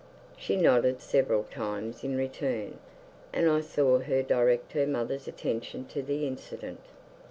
[0.35, 2.79] She nodded several times in return,
[3.31, 6.81] and I saw her direct her mother's attention to the incident.